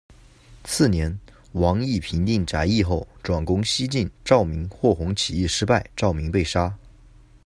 [0.63, 1.15] 次年，
[1.51, 6.75] 王邑平定翟义后，转攻西进，赵明、霍鸿起义失败，赵明被杀。